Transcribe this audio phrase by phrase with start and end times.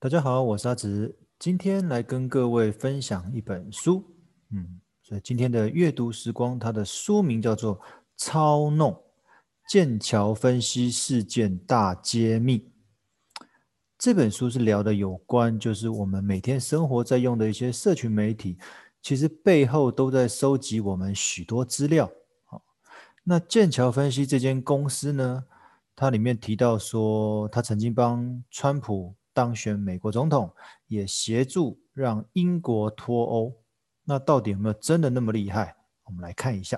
[0.00, 4.04] 大家好，我是阿直，今天来跟各位分享一本书，
[4.52, 7.76] 嗯，所以今天的阅读时光，它的书名叫做
[8.16, 8.96] 《操弄
[9.68, 12.58] 剑桥分析事件大揭秘》。
[13.98, 18.56] 这本书是聊的有关，就是我们每天生活在用的一些社群媒体，
[19.02, 22.08] 其实背后都在收集我们许多资料。
[22.44, 22.62] 好，
[23.24, 25.42] 那剑桥分析这间公司呢，
[25.96, 29.17] 它里面提到说，它曾经帮川普。
[29.38, 30.52] 当选美国总统，
[30.88, 33.54] 也协助让英国脱欧，
[34.02, 35.76] 那到底有没有真的那么厉害？
[36.02, 36.76] 我们来看一下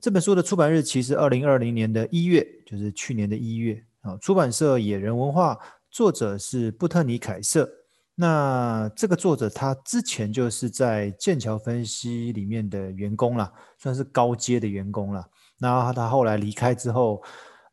[0.00, 4.16] 这本书的出版日期是二零二零年的一月，就是去年的一月啊。
[4.16, 5.56] 出版社野人文化，
[5.88, 7.70] 作者是布特尼凯瑟。
[8.16, 15.24] 那这个作者他之前就是在剑桥分析里面的员工啦，算是高阶的员工了。
[15.58, 17.22] 那他后来离开之后，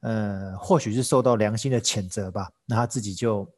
[0.02, 3.52] 呃，或许是受到良心的谴责吧，那他自己就。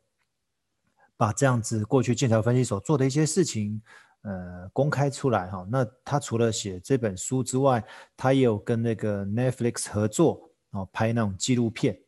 [1.17, 3.81] 把这样子过去剑桥分析所做的一些事情，
[4.21, 5.65] 呃，公开出来哈。
[5.69, 7.83] 那他除了写这本书之外，
[8.17, 11.99] 他也有跟那个 Netflix 合作，哦，拍那种纪录片。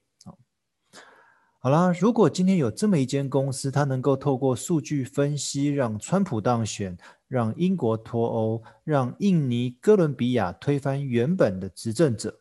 [1.59, 6.97] 好啦，如果今天有这么一间公司，它能够透过数据分析，让川普当选，
[7.29, 12.37] 让英国脱欧，让印尼哥伦比亚推翻原本的执政者，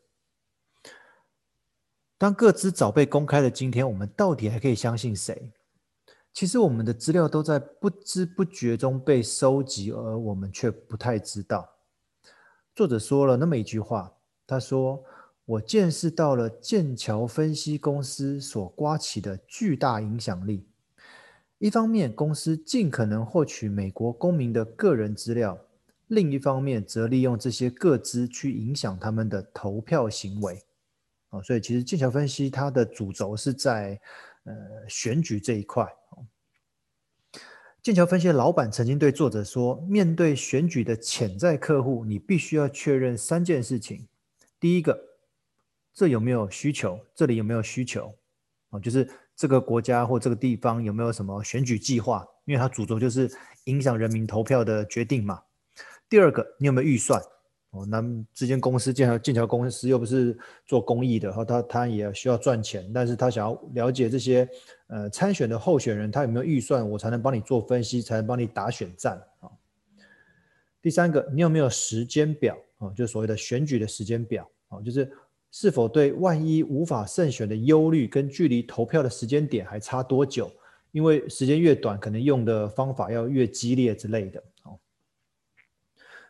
[2.18, 5.52] 当各资早被公开的今天，我们到底还可以相信谁？
[6.32, 11.68] 其实我们的资料都在不知不觉中被收集，而我们却不太知道。
[12.74, 14.10] 作者说了那么一句话，
[14.46, 15.04] 他说
[15.44, 20.66] ：“我见识到了剑桥分析公司所刮起的巨大影响力。
[21.58, 25.54] 一方面，公司尽可能获取美国公民的个人资料；
[26.08, 30.62] 另一方面，则利用这些个资去影响他们的投票行为。”
[31.28, 34.00] 哦，所以其实剑桥分析它的主轴是在
[34.44, 34.54] 呃
[34.88, 35.86] 选举这一块。
[37.82, 44.06] 剑桥分析的老板曾经对作者说：“面对选举的潜在客户，你必须要确认三件事情。
[44.60, 44.96] 第一个，
[45.92, 47.00] 这有没有需求？
[47.12, 48.14] 这里有没有需求？
[48.70, 52.24] 哦，就是这个国家或这个地方有没有什么选举计划？
[52.44, 53.28] 因为它主轴就是
[53.64, 55.42] 影响人民投票的决定嘛。
[56.08, 57.20] 第二个，你有没有预算？”
[57.72, 64.46] 哦，那这间公司剑桥剑桥公司又不是做公益的，哈，他他也需要赚钱，但是他想要了解这些
[64.88, 69.48] 呃参选的候选人，他有没有预算，我才能帮你做分析，才能帮你打选战啊。
[70.82, 72.92] 第三个，你有没有时间表啊？
[72.94, 75.10] 就所谓的选举的时间表啊，就是
[75.50, 80.52] 是否对万一无法胜选的忧虑，跟距离投票的时间点还差多久？
[80.90, 84.76] 因为时间越短，可能用的方法要越激烈之类的啊。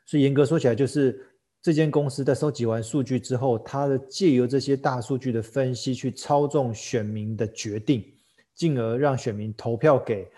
[0.07, 1.27] 所以严格说起来，就是。
[1.62, 8.05] 这间公司在收集完数据之后，它的借由这些大数据的分析去操纵选民的决定，
[8.53, 10.28] 进而让选民投票给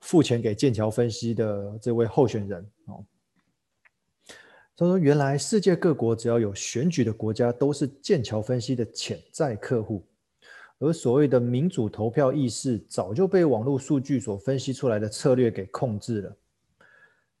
[0.00, 2.68] 付钱给剑桥分析的这位候选人。
[2.86, 3.04] 哦，
[4.76, 10.04] 他说：“原来世界各国只要有选举的国家，都是剑桥分析的潜在客户，
[10.80, 16.36] 而所谓的民主投票意识，早就被网络数据所分析出来的策略给控制了。”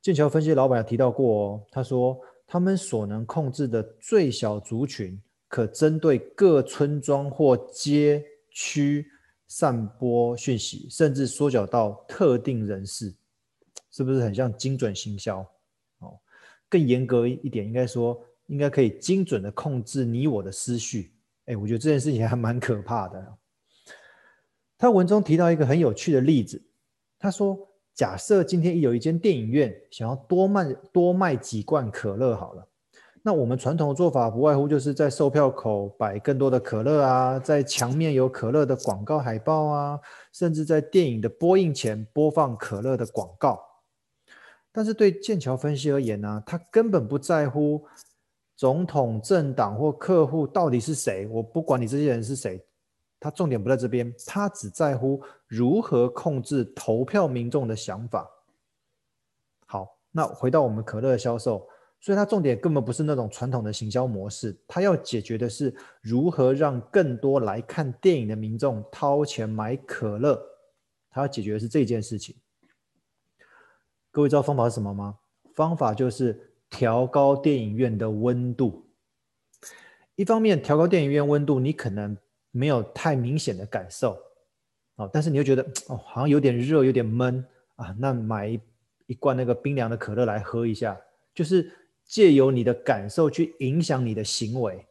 [0.00, 2.16] 剑桥分析老板也提到过哦，他说。
[2.46, 9.06] 他们所能控制的最小族群，可针对各村庄或街区
[9.48, 13.12] 散播讯息，甚至缩小到特定人士，
[13.90, 15.40] 是不是很像精准行销？
[15.98, 16.18] 哦，
[16.68, 21.12] 更严格一点，应该说，应该可以精准的控制你我的思绪。
[21.46, 23.38] 哎，我觉得这件事情还蛮可怕的。
[24.78, 26.62] 他文中提到一个很有趣的例子，
[27.18, 27.68] 他说。
[27.94, 32.66] 假设今天有一间电影院想要多卖多卖几罐可乐好了，
[33.22, 40.00] 那我们传统的做法不外乎就是在售票口摆更多的可乐啊，在墙面有可乐的广告海报啊，
[40.32, 43.60] 甚至在电影的播映前播放可乐的广告。
[44.72, 47.84] 但是对剑桥分析而言呢，他根本不在乎
[48.56, 52.60] 总统、政党或客户到底是谁，我不管你这些人是谁。
[53.24, 58.30] 他重点不在这边，他只在乎如何控制投票民众的想法。
[59.64, 61.66] 好，那回到我们可乐的销售，
[62.02, 70.38] 所以他重点根本不是那种传统的行销模式，他要解决的是如何让更多来看电影的民众掏钱买可乐。
[71.08, 72.36] 他要解决的是这件事情。
[74.10, 75.16] 各位知道方法是什么吗？
[75.54, 78.84] 方法就是调高电影院的温度。
[80.14, 82.18] 一方面调高电影院温度，你可能。
[82.56, 84.16] 没有太明显的感受，
[84.94, 88.60] 哦，但是你又觉得 哦，好像有点热，有点闷啊，那买一
[89.06, 90.96] 一罐那个冰凉的可乐来喝一下，
[91.34, 91.68] 就是
[92.04, 94.86] 借由你的感受去影响你的行为，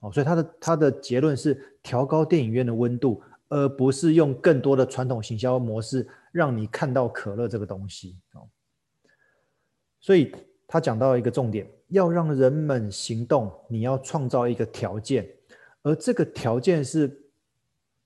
[0.00, 8.18] 哦，所以他的他的结论是调高电影院的温度，而不是用更多的传统行销模式让你看到可乐这个东西。
[8.32, 8.48] 哦。
[10.00, 10.34] 所以
[10.66, 15.28] 他讲到一个重点，要让人们行动，你要创造一个条件，
[15.86, 17.16] 而这个条件是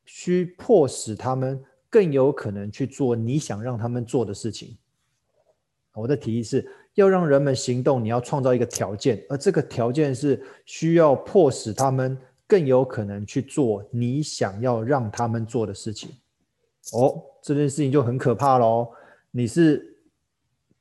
[0.04, 4.76] 需迫使他们更有可能去做你想让他们做的事情。
[5.94, 16.10] 我的提议是要让人们行动，你要创造一个条件，而这个条件是需要迫使他们更有可能去做你想要让他们做的事情。
[16.92, 18.88] 哦，这件事情就很可怕喽！
[19.30, 19.96] 你是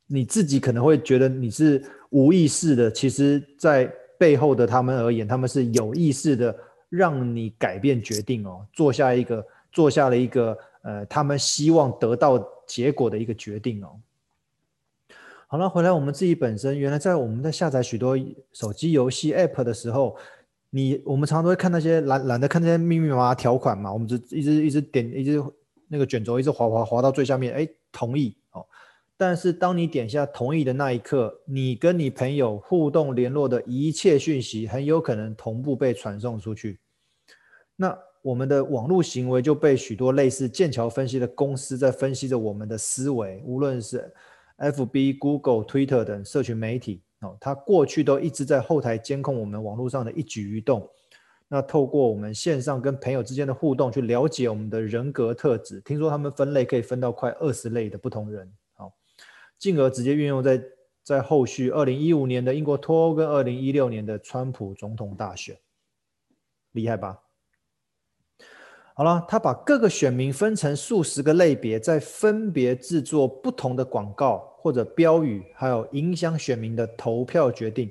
[0.06, 3.86] 你自己可能会觉得你是无意识的，其实在
[4.18, 6.54] 背后的他们而言，他们是有意识的
[6.90, 14.00] 让你改变决定哦，做下一个做下了一个呃，他们希望得到结果的一个决定哦。
[15.48, 18.18] 好了，回来我们自己本身，原来在我们在下载许多
[18.54, 20.16] 手机游戏 App 的时候，
[20.70, 25.44] 你我们常常会看那些懒懒得看那些密密麻麻条款嘛，我们就一直一直点，一直
[25.88, 28.66] 那个卷轴一直滑滑滑到最下面，哎，同意哦。
[29.20, 36.80] 但是当你点下同意的那一刻，你跟你朋友互动联络的一切讯息，很有可能同步被传送出去。
[37.76, 44.10] 那我们的网络行为就被许多类似剑桥分析的公司在分析着我们的思维，无论是。
[44.62, 50.86] FB、Google、Twitter 等社群媒体哦，它过去都一直在后台监控我们网络上的一举一动。
[51.48, 55.80] 那透过我们线上跟朋友之间的互动，去了解我们的人格特质。
[55.86, 58.52] 听说他们分类可以分到快二十类的不同人，
[59.60, 60.60] 进而直接运用在
[61.04, 65.60] 在后续二零一五年的英国脱欧跟二零一六年的川普总统大选，
[66.72, 67.20] 厉害吧？
[68.94, 77.90] 好了，他把各个选民分成数十个类别，再分别制作不同的广告或者标语，还有影响选民的投票决定。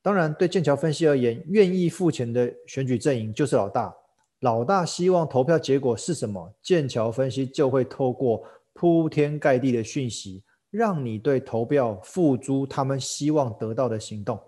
[0.00, 3.94] 当然，对剑桥分析而言，愿意付钱的选举阵营就是老大。
[4.40, 8.42] 老大希望投票结果是什么，剑桥分析就会透过
[8.72, 10.42] 铺天盖地的讯息，
[10.72, 14.40] 让你对投票付诸他们希望得到的行动。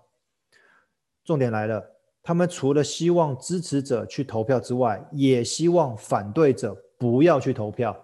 [1.25, 1.93] 重点来了。
[2.27, 7.95] 他们除了希望支持者去投票之外，也希望反对者不要去投票。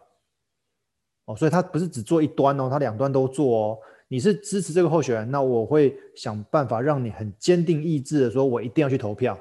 [1.25, 3.78] 哦，所以他不是只做一端哦，他两端都做哦。
[4.08, 9.38] 你是支持这个候选人，那我会想办法让你很坚定意志的说，我一定要去投票。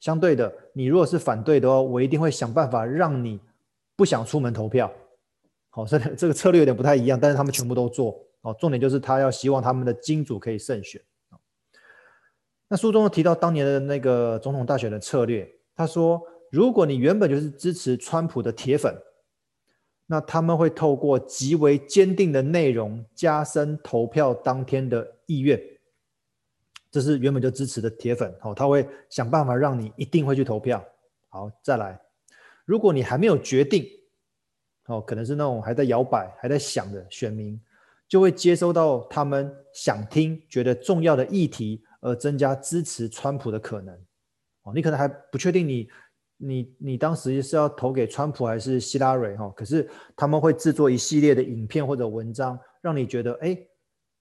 [0.00, 3.40] 相对的，你如果是反对的话，我一定会想办法让你
[3.96, 4.92] 不想出门投票。
[5.78, 8.20] 好，这这个策略有点不太一样，但是他们全部都做。
[8.40, 11.00] 哦，重点就是他要希望他们的金主可以胜选。
[12.66, 16.20] 那书中提到当年的那个总统大选的策略，他说，
[16.50, 18.92] 如果你原本就是支持川普的铁粉，
[20.06, 25.62] 那他们会透过极为坚定的内容加深投票当天的意愿。
[26.90, 30.84] 这是原本就支持的铁粉，哦，他会想办法让你一定会去投票。
[31.28, 32.00] 好，再来，
[32.64, 33.86] 如果你还没有决定，
[34.88, 37.58] 哦，可能是那种还在摇摆、还在想的选民，
[38.06, 41.82] 就会接收到他们想听、觉得重要的议题。
[42.00, 43.92] 而增加支持川普的可能，
[44.62, 45.88] 哦，你可能还不确定你
[46.36, 53.58] 你你当时是要投给川普还是希拉蕊哈，可是他们会制作一系列的影片或者文章，让你觉得哎，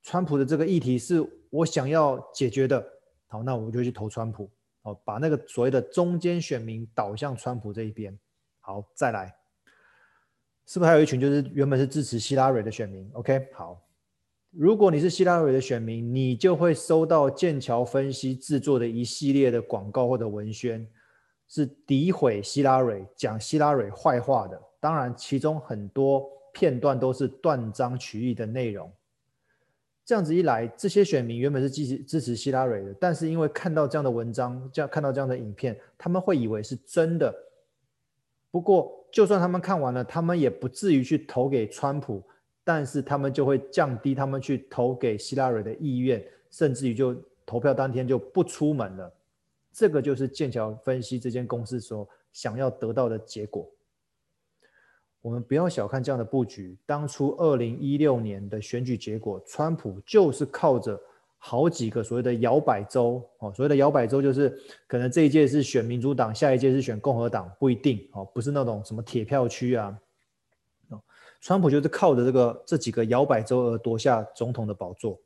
[0.01, 2.83] 川普的这个议题是我想要解决的，
[3.27, 4.49] 好，那我就去投川普，
[4.81, 8.17] 哦，把那个所谓的中间选民导向川普这一边，
[8.59, 9.31] 好，再来，
[10.67, 13.81] 是不是还有一群就是原本是支持希拉蕊的选民？OK，好。
[14.51, 20.85] 如果你是希拉蕊的选民，你就会收到剑桥分析制作的一系列的广告或者文宣，
[21.47, 24.59] 是诋毁希拉蕊、讲希拉蕊坏话的。
[24.79, 28.91] 当然，其中很多片段都是断章取义的内容。
[30.05, 37.33] 这样子一来，这些选民原本是支持支持希拉蕊的，但是因为看到这样的文章，这样看到这样的影片，他们会以为是真的。
[38.49, 42.23] 不过，就算他们看完了，他们也不至于去投给川普。
[42.63, 46.21] 但是他们就会降低他们去投给希拉蕊的意愿，
[46.51, 49.09] 甚至于就投票当天就不出门了。
[49.71, 53.65] 这个就是剑桥分析这间公司所想要得到的结果。
[55.21, 56.77] 我们不要小看这样的布局。
[56.85, 60.99] 当初二零一六年的选举结果，川普就是靠着
[61.49, 64.49] 好几个所谓的摇摆州哦，所谓的摇摆州就是
[64.85, 69.97] 可能这一届是选民主党，下一届是选共和党，不一定哦，不是那种什么铁票区啊。
[70.89, 70.99] 哦
[71.39, 75.17] 川普就是靠着这个这几个摇摆州而夺下总统的宝座。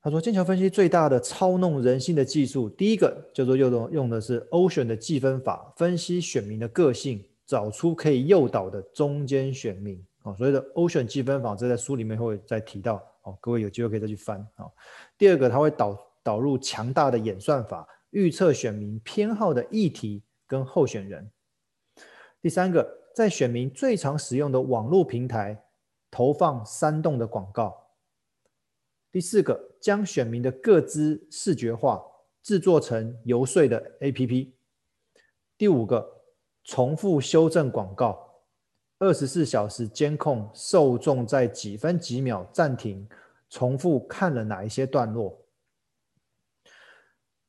[0.00, 10.00] 他说，剑桥分析最大的操弄人心的技术，第一个叫做用用的是 Ocean 的计分法，分析选民的个性，找出可以诱导的中间选民。
[10.22, 13.02] 啊，所谓的 Ocean 计分法，这在书里面会再提到。
[13.22, 14.38] 哦，各位有机会可以再去翻。
[14.56, 14.70] 啊，
[15.16, 20.22] 第二个，它会导导入强大的演算法，预测选民偏好的议题。
[20.48, 21.30] 跟候选人。
[22.42, 25.64] 第三个，在选民最常使用的网络平台
[26.10, 27.86] 投放煽动的广告。
[29.10, 32.04] 第四个，将选民的个资视觉化，
[32.42, 34.52] 制作成游说的 APP。
[35.56, 36.20] 第五个，
[36.64, 38.31] 重复修正广告，
[39.02, 43.04] 二十四小时监控受众在几分几秒暂停，
[43.50, 45.36] 重复看了哪一些段落。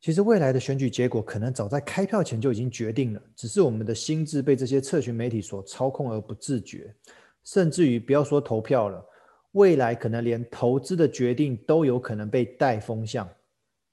[0.01, 6.91] 其实未来的选举结果可能早在开票前就已经决定了，只是我们的心智被这些社群媒体所操控而不自觉，
[7.43, 9.05] 甚至于不要说投票了。
[9.51, 13.29] 未来可能连投资的决定都有可能被带风向，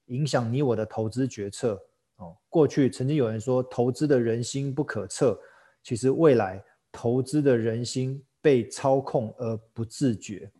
[0.07, 1.79] 影响你我的投资决策。
[2.15, 5.39] 哦，过去曾经有人说投资的人心不可测，
[5.83, 6.59] 其实未来
[6.91, 10.51] 投资的人心被操控而不自觉。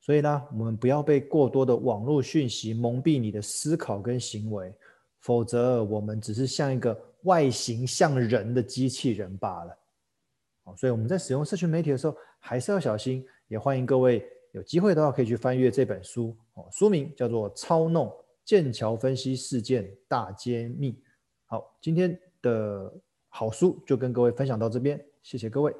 [0.00, 4.74] 所以呢，我们不要被过多的网络讯息蒙蔽你的思考跟行为，
[5.20, 9.78] 否则我们只是像一个外形像人的机器人罢了。
[10.64, 13.24] 哦，所以我们在使用社群媒体的时候，还是要小心。
[13.46, 16.66] 也欢迎各位有机会的话，可以去翻阅这本书哦。
[16.72, 18.12] 书名叫做《操弄
[18.44, 20.92] 剑桥分析事件大揭秘》。
[21.46, 22.92] 好，今天的
[23.34, 25.74] 好书就跟各位分享到这边，谢谢各位。